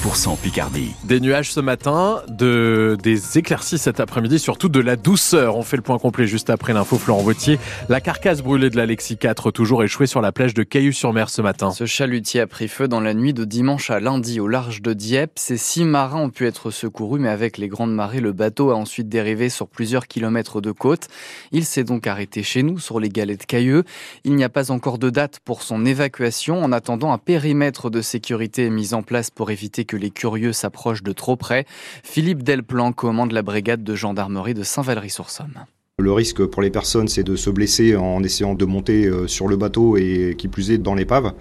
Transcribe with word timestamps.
100% 0.00 0.38
Picardie. 0.38 0.94
Des 1.04 1.20
nuages 1.20 1.52
ce 1.52 1.60
matin, 1.60 2.22
de, 2.28 2.96
des 3.02 3.36
éclaircies 3.36 3.76
cet 3.76 4.00
après-midi, 4.00 4.38
surtout 4.38 4.68
de 4.70 4.80
la 4.80 4.96
douceur. 4.96 5.56
On 5.56 5.62
fait 5.62 5.76
le 5.76 5.82
point 5.82 5.98
complet 5.98 6.26
juste 6.26 6.48
après 6.48 6.72
l'info 6.72 6.96
Florent 6.96 7.22
Vautier. 7.22 7.58
La 7.88 8.00
carcasse 8.00 8.42
brûlée 8.42 8.70
de 8.70 8.76
l'Alexis 8.76 9.18
4 9.18 9.50
toujours 9.50 9.84
échouée 9.84 10.06
sur 10.06 10.22
la 10.22 10.32
plage 10.32 10.54
de 10.54 10.62
Cailloux-sur-Mer 10.62 11.28
ce 11.28 11.42
matin. 11.42 11.70
Ce 11.72 11.84
chalutier 11.84 12.40
a 12.40 12.46
pris 12.46 12.68
feu 12.68 12.88
dans 12.88 13.00
la 13.00 13.12
nuit 13.12 13.34
de 13.34 13.44
dimanche 13.44 13.90
à 13.90 14.00
lundi 14.00 14.40
au 14.40 14.48
large 14.48 14.80
de 14.80 14.94
Dieppe. 14.94 15.32
Ces 15.36 15.58
six 15.58 15.84
marins 15.84 16.22
ont 16.22 16.30
pu 16.30 16.46
être 16.46 16.70
secourus, 16.70 17.20
mais 17.20 17.28
avec 17.28 17.58
les 17.58 17.68
grandes 17.68 17.94
marées, 17.94 18.20
le 18.20 18.32
bateau 18.32 18.70
a 18.70 18.76
ensuite 18.76 19.08
dérivé 19.08 19.50
sur 19.50 19.68
plusieurs 19.68 20.06
kilomètres 20.06 20.62
de 20.62 20.72
côte. 20.72 21.08
Il 21.52 21.66
s'est 21.66 21.84
donc 21.84 22.06
arrêté 22.06 22.42
chez 22.42 22.62
nous, 22.62 22.78
sur 22.78 23.00
les 23.00 23.10
galets 23.10 23.40
de 23.40 23.44
Cailleux. 23.44 23.84
Il 24.24 24.34
n'y 24.34 24.44
a 24.44 24.48
pas 24.48 24.70
encore 24.70 24.98
de 24.98 25.10
date 25.10 25.40
pour 25.44 25.62
son 25.62 25.84
évacuation. 25.84 26.62
En 26.62 26.72
attendant, 26.72 27.12
un 27.12 27.18
périmètre 27.18 27.90
de 27.90 28.00
sécurité 28.00 28.66
est 28.66 28.70
mis 28.70 28.94
en 28.94 29.02
place 29.02 29.30
pour 29.30 29.50
éviter 29.50 29.84
que 29.90 29.96
les 29.96 30.10
curieux 30.12 30.52
s'approchent 30.52 31.02
de 31.02 31.12
trop 31.12 31.34
près. 31.34 31.66
Philippe 32.04 32.44
Delplan 32.44 32.92
commande 32.92 33.32
la 33.32 33.42
brigade 33.42 33.82
de 33.82 33.96
gendarmerie 33.96 34.54
de 34.54 34.62
Saint-Valery-sur-Somme. 34.62 35.66
Le 36.00 36.12
risque 36.12 36.44
pour 36.46 36.62
les 36.62 36.70
personnes, 36.70 37.08
c'est 37.08 37.22
de 37.22 37.36
se 37.36 37.50
blesser 37.50 37.94
en 37.94 38.22
essayant 38.22 38.54
de 38.54 38.64
monter 38.64 39.06
euh, 39.06 39.26
sur 39.26 39.48
le 39.48 39.56
bateau 39.56 39.98
et 39.98 40.34
qui 40.38 40.48
plus 40.48 40.70
est 40.70 40.78
dans 40.78 40.94
l'épave, 40.94 41.32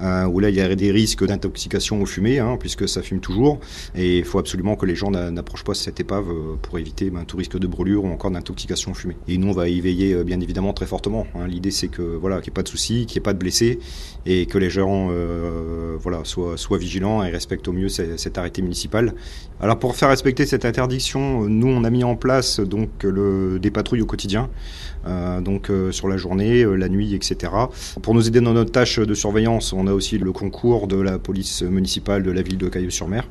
euh, 0.00 0.24
où 0.24 0.40
là 0.40 0.48
il 0.50 0.56
y 0.56 0.60
a 0.60 0.74
des 0.74 0.90
risques 0.90 1.24
d'intoxication 1.24 2.02
aux 2.02 2.06
fumées, 2.06 2.40
hein, 2.40 2.56
puisque 2.58 2.88
ça 2.88 3.00
fume 3.00 3.20
toujours. 3.20 3.60
Et 3.94 4.18
il 4.18 4.24
faut 4.24 4.40
absolument 4.40 4.74
que 4.74 4.86
les 4.86 4.96
gens 4.96 5.10
n'approchent 5.10 5.62
pas 5.62 5.74
cette 5.74 6.00
épave 6.00 6.28
euh, 6.30 6.56
pour 6.60 6.78
éviter 6.80 7.10
ben, 7.10 7.24
tout 7.24 7.36
risque 7.36 7.58
de 7.58 7.66
brûlure 7.66 8.04
ou 8.04 8.08
encore 8.08 8.32
d'intoxication 8.32 8.90
aux 8.90 8.94
fumées. 8.94 9.16
Et 9.28 9.38
nous, 9.38 9.48
on 9.48 9.52
va 9.52 9.68
y 9.68 9.80
veiller 9.80 10.24
bien 10.24 10.40
évidemment 10.40 10.72
très 10.72 10.86
fortement. 10.86 11.26
Hein. 11.36 11.46
L'idée, 11.46 11.70
c'est 11.70 11.88
que 11.88 12.02
voilà, 12.02 12.40
qu'il 12.40 12.50
n'y 12.50 12.54
ait 12.54 12.58
pas 12.58 12.62
de 12.64 12.68
soucis, 12.68 13.06
qu'il 13.06 13.20
n'y 13.20 13.22
ait 13.22 13.28
pas 13.28 13.34
de 13.34 13.38
blessés 13.38 13.78
et 14.26 14.46
que 14.46 14.58
les 14.58 14.70
gens 14.70 15.10
voilà, 16.00 16.22
soient, 16.24 16.78
vigilants 16.78 17.22
et 17.22 17.30
respectent 17.30 17.68
au 17.68 17.72
mieux 17.72 17.88
cet 17.88 18.38
arrêté 18.38 18.62
municipal. 18.62 19.14
Alors 19.60 19.78
pour 19.78 19.94
faire 19.94 20.08
respecter 20.08 20.46
cette 20.46 20.64
interdiction, 20.64 21.42
nous 21.42 21.68
on 21.68 21.84
a 21.84 21.90
mis 21.90 22.02
en 22.02 22.16
place 22.16 22.58
donc 22.58 23.06
des 23.06 23.70
au 24.00 24.06
quotidien, 24.06 24.48
euh, 25.06 25.40
donc 25.40 25.70
euh, 25.70 25.92
sur 25.92 26.08
la 26.08 26.16
journée, 26.16 26.62
euh, 26.62 26.74
la 26.74 26.88
nuit, 26.88 27.14
etc. 27.14 27.52
Pour 28.02 28.14
nous 28.14 28.26
aider 28.28 28.40
dans 28.40 28.52
notre 28.52 28.72
tâche 28.72 28.98
de 28.98 29.14
surveillance, 29.14 29.72
on 29.72 29.86
a 29.86 29.92
aussi 29.92 30.18
le 30.18 30.32
concours 30.32 30.86
de 30.86 30.96
la 30.96 31.18
police 31.18 31.62
municipale 31.62 32.22
de 32.22 32.30
la 32.30 32.42
ville 32.42 32.58
de 32.58 32.68
Cailleux-sur-Mer 32.68 33.28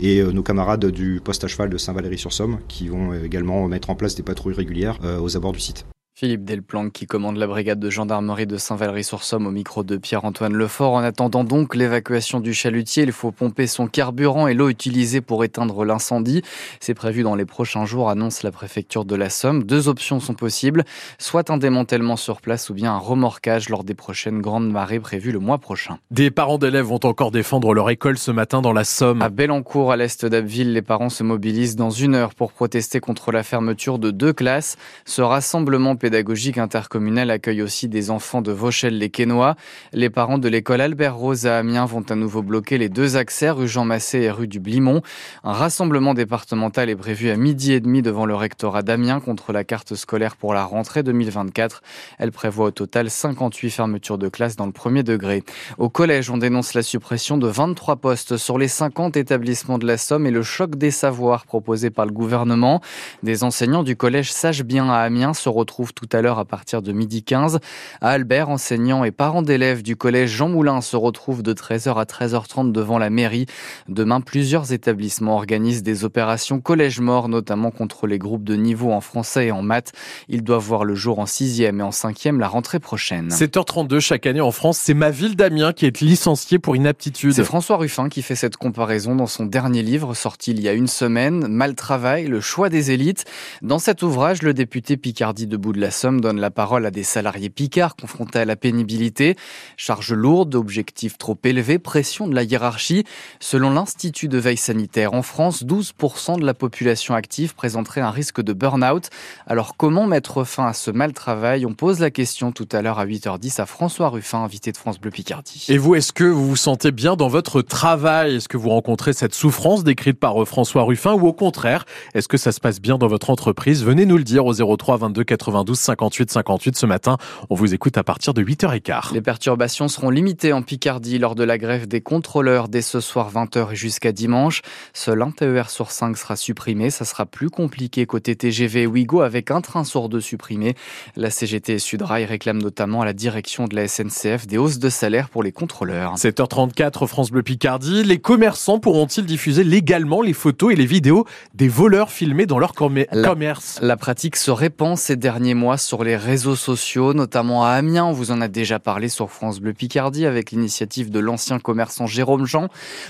et 0.00 0.22
nos 0.22 0.42
camarades 0.42 0.86
du 0.86 1.20
poste 1.22 1.44
à 1.44 1.48
cheval 1.48 1.70
de 1.70 1.78
Saint-Valery-sur-Somme 1.78 2.58
qui 2.68 2.88
vont 2.88 3.14
également 3.14 3.66
mettre 3.68 3.90
en 3.90 3.94
place 3.94 4.14
des 4.14 4.22
patrouilles 4.22 4.54
régulières 4.54 4.98
aux 5.20 5.36
abords 5.36 5.52
du 5.52 5.60
site. 5.60 5.84
Philippe 6.14 6.44
Delplanque 6.44 6.92
qui 6.92 7.06
commande 7.06 7.38
la 7.38 7.46
brigade 7.46 7.80
de 7.80 7.88
gendarmerie 7.88 8.46
de 8.46 8.58
Saint-Valery-sur-Somme 8.58 9.46
au 9.46 9.50
micro 9.50 9.82
de 9.82 9.96
Pierre-Antoine 9.96 10.52
Lefort. 10.52 10.92
En 10.92 11.02
attendant 11.02 11.42
donc 11.42 11.74
l'évacuation 11.74 12.38
du 12.38 12.52
chalutier, 12.52 13.02
il 13.02 13.12
faut 13.12 13.32
pomper 13.32 13.66
son 13.66 13.86
carburant 13.86 14.46
et 14.46 14.52
l'eau 14.52 14.68
utilisée 14.68 15.22
pour 15.22 15.42
éteindre 15.42 15.86
l'incendie. 15.86 16.42
C'est 16.80 16.92
prévu 16.92 17.22
dans 17.22 17.34
les 17.34 17.46
prochains 17.46 17.86
jours, 17.86 18.10
annonce 18.10 18.42
la 18.42 18.52
préfecture 18.52 19.06
de 19.06 19.16
la 19.16 19.30
Somme. 19.30 19.64
Deux 19.64 19.88
options 19.88 20.20
sont 20.20 20.34
possibles, 20.34 20.84
soit 21.18 21.48
un 21.48 21.56
démantèlement 21.56 22.16
sur 22.16 22.40
place 22.40 22.68
ou 22.68 22.74
bien 22.74 22.92
un 22.92 22.98
remorquage 22.98 23.70
lors 23.70 23.82
des 23.82 23.94
prochaines 23.94 24.42
grandes 24.42 24.70
marées 24.70 25.00
prévues 25.00 25.32
le 25.32 25.40
mois 25.40 25.58
prochain. 25.58 25.98
Des 26.12 26.30
parents 26.30 26.58
d'élèves 26.58 26.84
vont 26.84 27.00
encore 27.04 27.30
défendre 27.30 27.72
leur 27.72 27.88
école 27.88 28.18
ce 28.18 28.30
matin 28.30 28.60
dans 28.60 28.74
la 28.74 28.84
Somme. 28.84 29.22
À 29.22 29.30
Belancourt, 29.30 29.90
à 29.90 29.96
l'est 29.96 30.24
d'Abbeville, 30.24 30.74
les 30.74 30.82
parents 30.82 31.08
se 31.08 31.24
mobilisent 31.24 31.74
dans 31.74 31.90
une 31.90 32.14
heure 32.14 32.34
pour 32.34 32.52
protester 32.52 33.00
contre 33.00 33.32
la 33.32 33.42
fermeture 33.42 33.98
de 33.98 34.10
deux 34.10 34.34
classes. 34.34 34.76
Ce 35.04 35.22
rassemblement 35.22 35.96
pédagogique 35.96 36.11
intercommunal 36.58 37.30
accueille 37.30 37.62
aussi 37.62 37.88
des 37.88 38.10
enfants 38.10 38.42
de 38.42 38.52
Vauchel-les-Quesnois. 38.52 39.56
Les 39.92 40.10
parents 40.10 40.38
de 40.38 40.48
l'école 40.48 40.80
Albert 40.80 41.16
Rose 41.16 41.46
à 41.46 41.58
Amiens 41.58 41.86
vont 41.86 42.04
à 42.08 42.14
nouveau 42.14 42.42
bloquer 42.42 42.78
les 42.78 42.88
deux 42.88 43.16
accès, 43.16 43.50
rue 43.50 43.68
Jean 43.68 43.84
Massé 43.84 44.20
et 44.20 44.30
rue 44.30 44.48
du 44.48 44.60
Blimont. 44.60 45.02
Un 45.44 45.52
rassemblement 45.52 46.14
départemental 46.14 46.90
est 46.90 46.96
prévu 46.96 47.30
à 47.30 47.36
midi 47.36 47.72
et 47.72 47.80
demi 47.80 48.02
devant 48.02 48.26
le 48.26 48.34
rectorat 48.34 48.82
d'Amiens 48.82 49.20
contre 49.20 49.52
la 49.52 49.64
carte 49.64 49.94
scolaire 49.94 50.36
pour 50.36 50.54
la 50.54 50.64
rentrée 50.64 51.02
2024. 51.02 51.82
Elle 52.18 52.32
prévoit 52.32 52.66
au 52.66 52.70
total 52.70 53.10
58 53.10 53.70
fermetures 53.70 54.18
de 54.18 54.28
classes 54.28 54.56
dans 54.56 54.66
le 54.66 54.72
premier 54.72 55.02
degré. 55.02 55.42
Au 55.78 55.88
collège, 55.88 56.30
on 56.30 56.36
dénonce 56.36 56.74
la 56.74 56.82
suppression 56.82 57.38
de 57.38 57.46
23 57.46 57.96
postes 57.96 58.36
sur 58.36 58.58
les 58.58 58.68
50 58.68 59.16
établissements 59.16 59.78
de 59.78 59.86
la 59.86 59.96
Somme 59.96 60.26
et 60.26 60.30
le 60.30 60.42
choc 60.42 60.76
des 60.76 60.90
savoirs 60.90 61.46
proposé 61.46 61.90
par 61.90 62.06
le 62.06 62.12
gouvernement. 62.12 62.80
Des 63.22 63.44
enseignants 63.44 63.82
du 63.82 63.96
collège 63.96 64.32
Sage 64.32 64.62
Bien 64.64 64.90
à 64.90 64.98
Amiens 64.98 65.34
se 65.34 65.48
retrouvent 65.48 65.91
tout 65.94 66.08
à 66.12 66.22
l'heure 66.22 66.38
à 66.38 66.44
partir 66.44 66.82
de 66.82 66.92
midi 66.92 67.22
15. 67.22 67.60
À 68.00 68.10
Albert, 68.10 68.48
enseignants 68.48 69.04
et 69.04 69.10
parents 69.10 69.42
d'élèves 69.42 69.82
du 69.82 69.96
collège 69.96 70.30
Jean 70.30 70.48
Moulin 70.48 70.80
se 70.80 70.96
retrouvent 70.96 71.42
de 71.42 71.52
13h 71.54 71.94
à 71.98 72.04
13h30 72.04 72.72
devant 72.72 72.98
la 72.98 73.10
mairie. 73.10 73.46
Demain, 73.88 74.20
plusieurs 74.20 74.72
établissements 74.72 75.36
organisent 75.36 75.82
des 75.82 76.04
opérations 76.04 76.60
collège 76.60 77.00
mort, 77.00 77.28
notamment 77.28 77.70
contre 77.70 78.06
les 78.06 78.18
groupes 78.18 78.44
de 78.44 78.54
niveau 78.54 78.92
en 78.92 79.00
français 79.00 79.46
et 79.46 79.52
en 79.52 79.62
maths. 79.62 79.92
Ils 80.28 80.42
doivent 80.42 80.64
voir 80.64 80.84
le 80.84 80.94
jour 80.94 81.18
en 81.18 81.24
6e 81.24 81.78
et 81.78 81.82
en 81.82 81.90
5e 81.90 82.38
la 82.38 82.48
rentrée 82.48 82.80
prochaine. 82.80 83.28
7h32 83.28 84.00
chaque 84.00 84.26
année 84.26 84.40
en 84.40 84.52
France, 84.52 84.78
c'est 84.78 84.94
ma 84.94 85.10
ville 85.10 85.36
d'Amiens 85.36 85.72
qui 85.72 85.86
est 85.86 86.00
licenciée 86.00 86.58
pour 86.58 86.76
inaptitude. 86.76 87.32
C'est 87.32 87.44
François 87.44 87.76
Ruffin 87.76 88.08
qui 88.08 88.22
fait 88.22 88.36
cette 88.36 88.56
comparaison 88.56 89.14
dans 89.14 89.26
son 89.26 89.46
dernier 89.46 89.82
livre 89.82 90.14
sorti 90.14 90.52
il 90.52 90.60
y 90.60 90.68
a 90.68 90.72
une 90.72 90.86
semaine, 90.86 91.46
Mal 91.48 91.74
travail, 91.74 92.26
le 92.26 92.40
choix 92.40 92.68
des 92.68 92.90
élites. 92.90 93.24
Dans 93.62 93.78
cet 93.78 94.02
ouvrage, 94.02 94.42
le 94.42 94.54
député 94.54 94.96
Picardie 94.96 95.46
de 95.46 95.56
la 95.82 95.90
Somme 95.90 96.20
donne 96.20 96.40
la 96.40 96.50
parole 96.50 96.86
à 96.86 96.92
des 96.92 97.02
salariés 97.02 97.50
picards 97.50 97.96
confrontés 97.96 98.38
à 98.38 98.44
la 98.44 98.54
pénibilité. 98.54 99.36
Charges 99.76 100.12
lourdes, 100.12 100.54
objectifs 100.54 101.18
trop 101.18 101.36
élevés, 101.42 101.80
pression 101.80 102.28
de 102.28 102.34
la 102.34 102.44
hiérarchie. 102.44 103.04
Selon 103.40 103.70
l'Institut 103.70 104.28
de 104.28 104.38
veille 104.38 104.56
sanitaire 104.56 105.12
en 105.12 105.22
France, 105.22 105.64
12% 105.64 106.38
de 106.38 106.46
la 106.46 106.54
population 106.54 107.14
active 107.14 107.56
présenterait 107.56 108.00
un 108.00 108.12
risque 108.12 108.40
de 108.40 108.52
burn-out. 108.52 109.10
Alors 109.48 109.76
comment 109.76 110.06
mettre 110.06 110.44
fin 110.44 110.68
à 110.68 110.72
ce 110.72 110.92
mal 110.92 111.12
travail? 111.12 111.66
On 111.66 111.74
pose 111.74 111.98
la 111.98 112.12
question 112.12 112.52
tout 112.52 112.68
à 112.70 112.80
l'heure 112.80 113.00
à 113.00 113.06
8h10 113.06 113.60
à 113.60 113.66
François 113.66 114.08
Ruffin, 114.08 114.38
invité 114.38 114.70
de 114.70 114.76
France 114.76 115.00
Bleu 115.00 115.10
Picardie. 115.10 115.66
Et 115.68 115.78
vous, 115.78 115.96
est-ce 115.96 116.12
que 116.12 116.24
vous 116.24 116.46
vous 116.46 116.56
sentez 116.56 116.92
bien 116.92 117.16
dans 117.16 117.28
votre 117.28 117.60
travail? 117.60 118.36
Est-ce 118.36 118.48
que 118.48 118.56
vous 118.56 118.70
rencontrez 118.70 119.14
cette 119.14 119.34
souffrance 119.34 119.82
décrite 119.82 120.20
par 120.20 120.36
François 120.46 120.84
Ruffin? 120.84 121.14
Ou 121.14 121.26
au 121.26 121.32
contraire, 121.32 121.86
est-ce 122.14 122.28
que 122.28 122.36
ça 122.36 122.52
se 122.52 122.60
passe 122.60 122.80
bien 122.80 122.98
dans 122.98 123.08
votre 123.08 123.30
entreprise? 123.30 123.82
Venez 123.82 124.06
nous 124.06 124.16
le 124.16 124.24
dire 124.24 124.46
au 124.46 124.54
03 124.54 124.98
22 124.98 125.24
92 125.24 125.71
58 125.80 126.30
58 126.30 126.76
ce 126.76 126.86
matin. 126.86 127.16
On 127.50 127.54
vous 127.54 127.74
écoute 127.74 127.96
à 127.98 128.04
partir 128.04 128.34
de 128.34 128.42
8h15. 128.42 129.12
Les 129.12 129.20
perturbations 129.20 129.88
seront 129.88 130.10
limitées 130.10 130.52
en 130.52 130.62
Picardie 130.62 131.18
lors 131.18 131.34
de 131.34 131.44
la 131.44 131.58
grève 131.58 131.86
des 131.86 132.00
contrôleurs 132.00 132.68
dès 132.68 132.82
ce 132.82 133.00
soir 133.00 133.32
20h 133.32 133.72
et 133.72 133.76
jusqu'à 133.76 134.12
dimanche. 134.12 134.62
Seul 134.92 135.22
un 135.22 135.30
TER 135.30 135.70
sur 135.70 135.90
5 135.90 136.16
sera 136.16 136.36
supprimé. 136.36 136.90
Ça 136.90 137.04
sera 137.04 137.26
plus 137.26 137.50
compliqué 137.50 138.06
côté 138.06 138.36
TGV 138.36 138.86
Ouigo 138.86 139.20
avec 139.20 139.50
un 139.50 139.60
train 139.60 139.84
sur 139.84 140.08
deux 140.08 140.20
supprimé. 140.20 140.74
La 141.16 141.30
CGT 141.30 141.74
et 141.74 141.78
Sudrail 141.78 142.24
réclament 142.24 142.62
notamment 142.62 143.02
à 143.02 143.04
la 143.04 143.12
direction 143.12 143.66
de 143.66 143.76
la 143.76 143.88
SNCF 143.88 144.46
des 144.46 144.58
hausses 144.58 144.78
de 144.78 144.88
salaire 144.88 145.28
pour 145.28 145.42
les 145.42 145.52
contrôleurs. 145.52 146.16
7h34 146.16 147.06
France 147.06 147.30
Bleu 147.30 147.42
Picardie. 147.42 148.04
Les 148.04 148.18
commerçants 148.18 148.78
pourront-ils 148.78 149.26
diffuser 149.26 149.64
légalement 149.64 150.22
les 150.22 150.32
photos 150.32 150.72
et 150.72 150.76
les 150.76 150.86
vidéos 150.86 151.26
des 151.54 151.68
voleurs 151.68 152.10
filmés 152.10 152.46
dans 152.46 152.58
leur 152.58 152.74
commerce 152.74 153.78
la, 153.80 153.86
la 153.88 153.96
pratique 153.96 154.36
se 154.36 154.50
répand 154.50 154.96
ces 154.96 155.16
derniers 155.16 155.54
mois 155.54 155.61
sur 155.76 156.02
les 156.02 156.16
réseaux 156.16 156.56
sociaux, 156.56 157.14
notamment 157.14 157.64
à 157.64 157.70
Amiens. 157.70 158.04
On 158.04 158.12
vous 158.12 158.32
en 158.32 158.40
a 158.40 158.48
déjà 158.48 158.80
parlé 158.80 159.08
sur 159.08 159.30
France 159.30 159.60
Bleu 159.60 159.72
Picardie 159.72 160.26
avec 160.26 160.50
l'initiative 160.50 161.10
de 161.10 161.20
l'ancien 161.20 161.60
commerçant 161.60 162.06
Jérôme 162.06 162.46
Jean. 162.46 162.68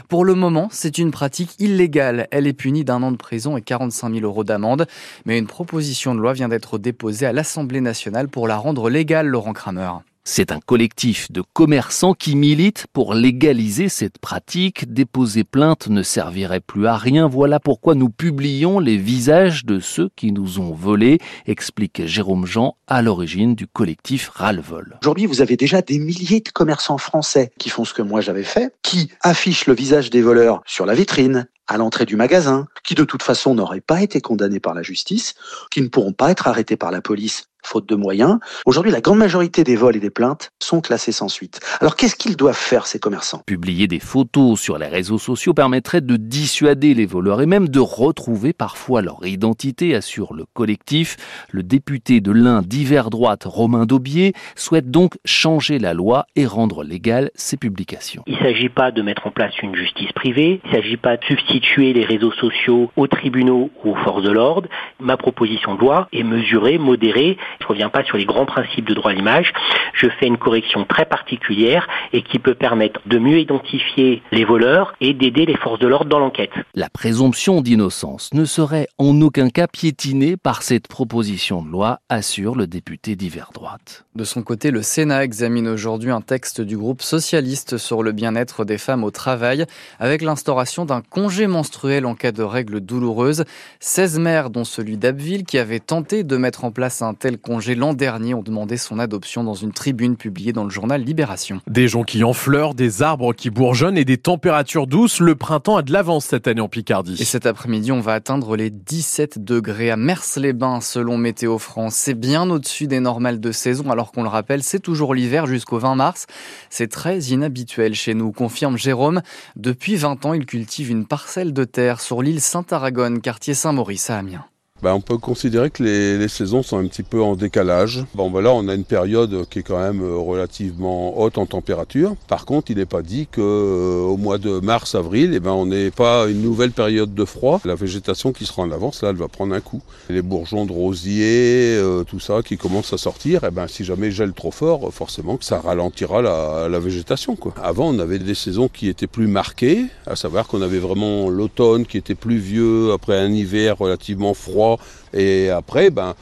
Pour 0.08 0.26
le 0.26 0.34
moment, 0.34 0.68
c'est 0.70 0.98
une 0.98 1.12
pratique 1.12 1.54
illégale. 1.58 2.28
Elle 2.30 2.46
est 2.46 2.52
punie 2.52 2.84
d'un 2.84 3.02
an 3.02 3.10
de 3.10 3.16
prison 3.16 3.56
et 3.56 3.62
45 3.62 4.12
000 4.12 4.24
euros 4.26 4.44
d'amende. 4.44 4.86
Mais 5.24 5.38
une 5.38 5.46
proposition 5.46 6.14
de 6.14 6.20
loi 6.20 6.34
vient 6.34 6.48
d'être 6.48 6.76
déposée 6.76 7.24
à 7.24 7.32
l'Assemblée 7.32 7.80
nationale 7.80 8.28
pour 8.28 8.46
la 8.46 8.58
rendre 8.58 8.90
légale, 8.90 9.28
Laurent 9.28 9.54
Kramer. 9.54 9.92
C'est 10.24 10.52
un 10.52 10.60
collectif 10.60 11.32
de 11.32 11.42
commerçants 11.52 12.14
qui 12.14 12.36
milite 12.36 12.86
pour 12.92 13.12
légaliser 13.12 13.88
cette 13.88 14.18
pratique. 14.18 14.92
Déposer 14.92 15.42
plainte 15.42 15.88
ne 15.88 16.04
servirait 16.04 16.60
plus 16.60 16.86
à 16.86 16.96
rien. 16.96 17.26
Voilà 17.26 17.58
pourquoi 17.58 17.96
nous 17.96 18.08
publions 18.08 18.78
les 18.78 18.98
visages 18.98 19.64
de 19.64 19.80
ceux 19.80 20.10
qui 20.14 20.30
nous 20.30 20.60
ont 20.60 20.74
volés, 20.74 21.18
explique 21.46 22.06
Jérôme 22.06 22.46
Jean 22.46 22.76
à 22.86 23.02
l'origine 23.02 23.56
du 23.56 23.66
collectif 23.66 24.28
Ralvol. 24.28 24.96
Aujourd'hui, 25.02 25.26
vous 25.26 25.40
avez 25.40 25.56
déjà 25.56 25.82
des 25.82 25.98
milliers 25.98 26.40
de 26.40 26.50
commerçants 26.50 26.98
français 26.98 27.50
qui 27.58 27.68
font 27.68 27.84
ce 27.84 27.92
que 27.92 28.02
moi 28.02 28.20
j'avais 28.20 28.44
fait, 28.44 28.72
qui 28.82 29.10
affichent 29.22 29.66
le 29.66 29.74
visage 29.74 30.10
des 30.10 30.22
voleurs 30.22 30.62
sur 30.66 30.86
la 30.86 30.94
vitrine, 30.94 31.48
à 31.66 31.78
l'entrée 31.78 32.04
du 32.04 32.16
magasin, 32.16 32.68
qui 32.84 32.94
de 32.94 33.04
toute 33.04 33.22
façon 33.22 33.54
n'auraient 33.54 33.80
pas 33.80 34.02
été 34.02 34.20
condamnés 34.20 34.60
par 34.60 34.74
la 34.74 34.82
justice, 34.82 35.34
qui 35.70 35.82
ne 35.82 35.88
pourront 35.88 36.12
pas 36.12 36.30
être 36.30 36.46
arrêtés 36.46 36.76
par 36.76 36.92
la 36.92 37.00
police 37.00 37.48
faute 37.62 37.88
de 37.88 37.94
moyens. 37.94 38.38
Aujourd'hui, 38.66 38.92
la 38.92 39.00
grande 39.00 39.18
majorité 39.18 39.64
des 39.64 39.76
vols 39.76 39.96
et 39.96 40.00
des 40.00 40.10
plaintes 40.10 40.50
sont 40.60 40.80
classés 40.80 41.12
sans 41.12 41.28
suite. 41.28 41.60
Alors 41.80 41.96
qu'est-ce 41.96 42.16
qu'ils 42.16 42.36
doivent 42.36 42.54
faire, 42.56 42.86
ces 42.86 42.98
commerçants? 42.98 43.42
Publier 43.46 43.86
des 43.86 44.00
photos 44.00 44.60
sur 44.60 44.78
les 44.78 44.86
réseaux 44.86 45.18
sociaux 45.18 45.54
permettrait 45.54 46.00
de 46.00 46.16
dissuader 46.16 46.94
les 46.94 47.06
voleurs 47.06 47.40
et 47.40 47.46
même 47.46 47.68
de 47.68 47.80
retrouver 47.80 48.52
parfois 48.52 49.02
leur 49.02 49.24
identité, 49.26 49.94
assure 49.94 50.34
le 50.34 50.44
collectif. 50.52 51.16
Le 51.50 51.62
député 51.62 52.20
de 52.20 52.32
l'Ain 52.32 52.62
d'hiver 52.62 53.10
droite, 53.10 53.44
Romain 53.44 53.86
Daubier, 53.86 54.32
souhaite 54.56 54.90
donc 54.90 55.18
changer 55.24 55.78
la 55.78 55.94
loi 55.94 56.26
et 56.36 56.46
rendre 56.46 56.84
légales 56.84 57.30
ces 57.34 57.56
publications. 57.56 58.22
Il 58.26 58.34
ne 58.34 58.40
s'agit 58.40 58.68
pas 58.68 58.90
de 58.90 59.02
mettre 59.02 59.26
en 59.26 59.30
place 59.30 59.54
une 59.62 59.74
justice 59.74 60.12
privée, 60.12 60.60
il 60.64 60.70
ne 60.70 60.76
s'agit 60.76 60.96
pas 60.96 61.16
de 61.16 61.24
substituer 61.24 61.92
les 61.92 62.04
réseaux 62.04 62.32
sociaux 62.32 62.90
aux 62.96 63.06
tribunaux 63.06 63.70
ou 63.84 63.90
aux 63.92 63.96
forces 63.96 64.22
de 64.22 64.30
l'ordre. 64.30 64.68
Ma 65.00 65.16
proposition 65.16 65.74
de 65.74 65.80
loi 65.80 66.08
est 66.12 66.22
mesurée, 66.22 66.78
modérée, 66.78 67.36
je 67.60 67.64
ne 67.64 67.68
reviens 67.68 67.88
pas 67.88 68.04
sur 68.04 68.16
les 68.16 68.24
grands 68.24 68.46
principes 68.46 68.86
de 68.86 68.94
droit 68.94 69.10
à 69.10 69.14
l'image. 69.14 69.52
Je 69.94 70.08
fais 70.18 70.26
une 70.26 70.38
correction 70.38 70.84
très 70.84 71.04
particulière 71.04 71.88
et 72.12 72.22
qui 72.22 72.38
peut 72.38 72.54
permettre 72.54 73.00
de 73.06 73.18
mieux 73.18 73.38
identifier 73.38 74.22
les 74.32 74.44
voleurs 74.44 74.94
et 75.00 75.14
d'aider 75.14 75.46
les 75.46 75.56
forces 75.56 75.78
de 75.78 75.86
l'ordre 75.86 76.08
dans 76.08 76.18
l'enquête. 76.18 76.52
La 76.74 76.88
présomption 76.88 77.60
d'innocence 77.60 78.32
ne 78.34 78.44
serait 78.44 78.88
en 78.98 79.20
aucun 79.20 79.50
cas 79.50 79.66
piétinée 79.66 80.36
par 80.36 80.62
cette 80.62 80.88
proposition 80.88 81.62
de 81.62 81.68
loi, 81.68 82.00
assure 82.08 82.54
le 82.54 82.66
député 82.66 83.16
d'hiver 83.16 83.50
droite. 83.52 84.04
De 84.14 84.24
son 84.24 84.42
côté, 84.42 84.70
le 84.70 84.82
Sénat 84.82 85.24
examine 85.24 85.68
aujourd'hui 85.68 86.10
un 86.10 86.20
texte 86.20 86.60
du 86.60 86.76
groupe 86.76 87.02
socialiste 87.02 87.78
sur 87.78 88.02
le 88.02 88.12
bien-être 88.12 88.64
des 88.64 88.78
femmes 88.78 89.04
au 89.04 89.10
travail, 89.10 89.64
avec 89.98 90.22
l'instauration 90.22 90.84
d'un 90.84 91.00
congé 91.00 91.46
menstruel 91.46 92.06
en 92.06 92.14
cas 92.14 92.32
de 92.32 92.42
règles 92.42 92.80
douloureuses. 92.80 93.44
16 93.80 94.18
maires, 94.18 94.50
dont 94.50 94.64
celui 94.64 94.96
d'Abbeville, 94.96 95.44
qui 95.44 95.58
avait 95.58 95.80
tenté 95.80 96.24
de 96.24 96.36
mettre 96.36 96.64
en 96.64 96.70
place 96.70 97.02
un 97.02 97.14
tel 97.14 97.38
congé 97.42 97.74
l'an 97.74 97.92
dernier 97.92 98.32
ont 98.32 98.42
demandé 98.42 98.76
son 98.78 98.98
adoption 98.98 99.44
dans 99.44 99.54
une 99.54 99.72
tribune 99.72 100.16
publiée 100.16 100.52
dans 100.52 100.64
le 100.64 100.70
journal 100.70 101.02
Libération. 101.02 101.60
Des 101.66 101.88
jonquilles 101.88 102.24
en 102.24 102.32
fleurs, 102.32 102.74
des 102.74 103.02
arbres 103.02 103.34
qui 103.34 103.50
bourgeonnent 103.50 103.98
et 103.98 104.04
des 104.04 104.16
températures 104.16 104.86
douces. 104.86 105.20
Le 105.20 105.34
printemps 105.34 105.76
a 105.76 105.82
de 105.82 105.92
l'avance 105.92 106.24
cette 106.24 106.48
année 106.48 106.60
en 106.60 106.68
Picardie. 106.68 107.16
Et 107.20 107.24
cet 107.24 107.44
après-midi, 107.44 107.92
on 107.92 108.00
va 108.00 108.14
atteindre 108.14 108.56
les 108.56 108.70
17 108.70 109.44
degrés 109.44 109.90
à 109.90 109.96
Mers-les-Bains 109.96 110.80
selon 110.80 111.18
Météo 111.18 111.58
France. 111.58 111.94
C'est 111.96 112.14
bien 112.14 112.48
au-dessus 112.48 112.86
des 112.86 113.00
normales 113.00 113.40
de 113.40 113.52
saison 113.52 113.90
alors 113.90 114.12
qu'on 114.12 114.22
le 114.22 114.28
rappelle, 114.28 114.62
c'est 114.62 114.80
toujours 114.80 115.14
l'hiver 115.14 115.46
jusqu'au 115.46 115.78
20 115.78 115.96
mars. 115.96 116.26
C'est 116.70 116.90
très 116.90 117.18
inhabituel 117.18 117.94
chez 117.94 118.14
nous, 118.14 118.32
confirme 118.32 118.78
Jérôme. 118.78 119.22
Depuis 119.56 119.96
20 119.96 120.24
ans, 120.24 120.34
il 120.34 120.46
cultive 120.46 120.90
une 120.90 121.06
parcelle 121.06 121.52
de 121.52 121.64
terre 121.64 122.00
sur 122.00 122.22
l'île 122.22 122.40
Saint-Aragonne, 122.40 123.20
quartier 123.20 123.54
Saint-Maurice 123.54 124.10
à 124.10 124.18
Amiens. 124.18 124.44
Ben, 124.82 124.94
on 124.94 125.00
peut 125.00 125.16
considérer 125.16 125.70
que 125.70 125.84
les, 125.84 126.26
saisons 126.26 126.64
sont 126.64 126.76
un 126.76 126.86
petit 126.88 127.04
peu 127.04 127.22
en 127.22 127.36
décalage. 127.36 128.04
Bon, 128.16 128.30
ben 128.32 128.44
on 128.46 128.66
a 128.66 128.74
une 128.74 128.82
période 128.82 129.46
qui 129.48 129.60
est 129.60 129.62
quand 129.62 129.78
même 129.78 130.02
euh, 130.02 130.16
relativement 130.16 131.16
haute 131.20 131.38
en 131.38 131.46
température. 131.46 132.16
Par 132.26 132.46
contre, 132.46 132.72
il 132.72 132.78
n'est 132.78 132.86
pas 132.86 133.02
dit 133.02 133.28
qu'au 133.28 133.40
euh, 133.42 134.16
mois 134.16 134.38
de 134.38 134.58
mars-avril, 134.58 135.34
eh 135.34 135.38
ben, 135.38 135.52
on 135.52 135.66
n'ait 135.66 135.92
pas 135.92 136.26
une 136.26 136.42
nouvelle 136.42 136.72
période 136.72 137.14
de 137.14 137.24
froid. 137.24 137.60
La 137.64 137.76
végétation 137.76 138.32
qui 138.32 138.44
sera 138.44 138.62
en 138.62 138.72
avance, 138.72 139.02
là, 139.02 139.10
elle 139.10 139.16
va 139.16 139.28
prendre 139.28 139.54
un 139.54 139.60
coup. 139.60 139.82
Les 140.10 140.20
bourgeons 140.20 140.66
de 140.66 140.72
rosier, 140.72 141.76
euh, 141.76 142.02
tout 142.02 142.18
ça, 142.18 142.42
qui 142.42 142.56
commence 142.56 142.92
à 142.92 142.98
sortir, 142.98 143.42
eh 143.46 143.52
ben, 143.52 143.68
si 143.68 143.84
jamais 143.84 144.10
gèle 144.10 144.32
trop 144.32 144.50
fort, 144.50 144.92
forcément 144.92 145.36
que 145.36 145.44
ça 145.44 145.60
ralentira 145.60 146.22
la, 146.22 146.78
végétation. 146.80 147.36
Avant, 147.62 147.90
on 147.90 148.00
avait 148.00 148.18
des 148.18 148.34
saisons 148.34 148.66
qui 148.66 148.88
étaient 148.88 149.06
plus 149.06 149.28
marquées, 149.28 149.84
à 150.08 150.16
savoir 150.16 150.48
qu'on 150.48 150.60
avait 150.60 150.80
vraiment 150.80 151.28
l'automne 151.28 151.86
qui 151.86 151.98
était 151.98 152.16
pluvieux 152.16 152.90
après 152.92 153.16
un 153.16 153.30
hiver 153.30 153.78
relativement 153.78 154.34
froid 154.34 154.71
et 155.12 155.50
après, 155.50 155.90
ben, 155.90 156.14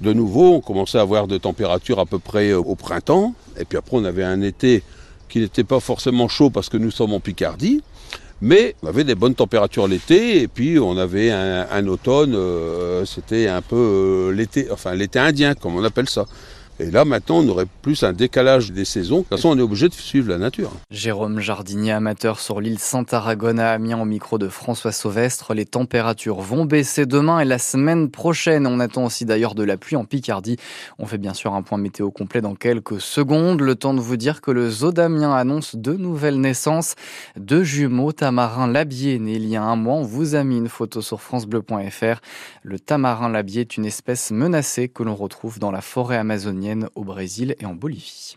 de 0.00 0.12
nouveau, 0.12 0.54
on 0.54 0.60
commençait 0.60 0.98
à 0.98 1.02
avoir 1.02 1.26
des 1.26 1.40
températures 1.40 1.98
à 1.98 2.06
peu 2.06 2.18
près 2.18 2.52
au 2.52 2.74
printemps. 2.74 3.34
Et 3.58 3.64
puis 3.64 3.78
après, 3.78 3.96
on 3.96 4.04
avait 4.04 4.24
un 4.24 4.42
été 4.42 4.82
qui 5.28 5.40
n'était 5.40 5.64
pas 5.64 5.80
forcément 5.80 6.28
chaud 6.28 6.50
parce 6.50 6.68
que 6.68 6.76
nous 6.76 6.90
sommes 6.90 7.14
en 7.14 7.20
Picardie. 7.20 7.82
Mais 8.42 8.74
on 8.82 8.88
avait 8.88 9.04
des 9.04 9.14
bonnes 9.14 9.34
températures 9.34 9.88
l'été 9.88 10.42
et 10.42 10.48
puis 10.48 10.78
on 10.78 10.98
avait 10.98 11.30
un, 11.30 11.86
automne, 11.86 12.34
euh, 12.34 13.06
c'était 13.06 13.48
un 13.48 13.62
peu 13.62 13.76
euh, 13.76 14.30
l'été, 14.30 14.68
enfin 14.70 14.94
l'été 14.94 15.18
indien 15.18 15.54
comme 15.54 15.74
on 15.74 15.84
appelle 15.84 16.08
ça. 16.08 16.26
Et 16.78 16.90
là, 16.90 17.06
maintenant, 17.06 17.38
on 17.38 17.48
aurait 17.48 17.64
plus 17.80 18.02
un 18.02 18.12
décalage 18.12 18.70
des 18.70 18.84
saisons. 18.84 19.18
De 19.18 19.20
toute 19.22 19.30
façon, 19.30 19.48
on 19.48 19.58
est 19.58 19.62
obligé 19.62 19.88
de 19.88 19.94
suivre 19.94 20.28
la 20.28 20.36
nature. 20.36 20.70
Jérôme 20.90 21.40
Jardinier, 21.40 21.92
amateur 21.92 22.38
sur 22.38 22.60
l'île 22.60 22.78
Saint-Aragon 22.78 23.56
à 23.56 23.68
Amiens, 23.68 23.98
au 23.98 24.04
micro 24.04 24.36
de 24.36 24.48
François 24.48 24.92
Sauvestre. 24.92 25.54
Les 25.54 25.64
températures 25.64 26.40
vont 26.40 26.66
baisser 26.66 27.06
demain 27.06 27.40
et 27.40 27.46
la 27.46 27.58
semaine 27.58 28.10
prochaine. 28.10 28.66
On 28.66 28.78
attend 28.78 29.06
aussi 29.06 29.24
d'ailleurs 29.24 29.54
de 29.54 29.62
la 29.62 29.78
pluie 29.78 29.96
en 29.96 30.04
Picardie. 30.04 30.58
On 30.98 31.06
fait 31.06 31.16
bien 31.16 31.32
sûr 31.32 31.54
un 31.54 31.62
point 31.62 31.78
météo 31.78 32.10
complet 32.10 32.42
dans 32.42 32.54
quelques 32.54 33.00
secondes. 33.00 33.62
Le 33.62 33.74
temps 33.74 33.94
de 33.94 34.00
vous 34.00 34.18
dire 34.18 34.42
que 34.42 34.50
le 34.50 34.68
zoo 34.68 34.92
d'Amiens 34.92 35.32
annonce 35.32 35.76
deux 35.76 35.96
nouvelles 35.96 36.40
naissances. 36.42 36.94
Deux 37.38 37.64
jumeaux, 37.64 38.12
tamarin 38.12 38.66
labier, 38.70 39.18
né 39.18 39.36
il 39.36 39.46
y 39.46 39.56
a 39.56 39.62
un 39.62 39.76
mois. 39.76 39.94
On 39.94 40.02
vous 40.02 40.34
a 40.34 40.44
mis 40.44 40.58
une 40.58 40.68
photo 40.68 41.00
sur 41.00 41.22
FranceBleu.fr. 41.22 42.20
Le 42.62 42.78
tamarin 42.78 43.30
labier 43.30 43.62
est 43.62 43.78
une 43.78 43.86
espèce 43.86 44.30
menacée 44.30 44.90
que 44.90 45.02
l'on 45.02 45.14
retrouve 45.14 45.58
dans 45.58 45.70
la 45.70 45.80
forêt 45.80 46.18
amazonienne 46.18 46.65
au 46.94 47.04
Brésil 47.04 47.56
et 47.58 47.66
en 47.66 47.74
Bolivie. 47.74 48.36